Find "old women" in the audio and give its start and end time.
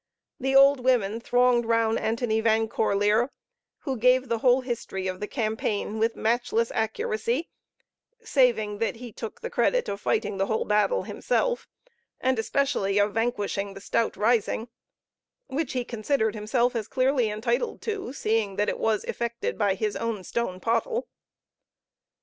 0.55-1.19